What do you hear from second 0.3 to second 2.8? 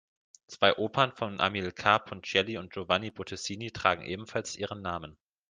Zwei Opern vom Amilcare Ponchielli und